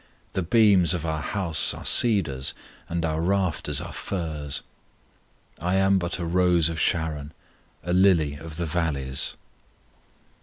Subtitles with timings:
[0.33, 2.55] The beams of our house are cedars,
[2.89, 4.63] And our rafters are firs.
[5.59, 7.33] I am (but) a rose of Sharon,
[7.83, 9.35] A lily of the valleys.